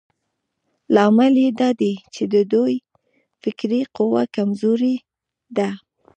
لامل 0.93 1.33
يې 1.43 1.49
دا 1.61 1.69
دی 1.81 1.93
چې 2.13 2.23
د 2.33 2.35
دوی 2.53 2.75
فکري 3.41 3.81
قوه 3.95 4.23
کمزورې 4.35 4.95
ده. 5.57 5.69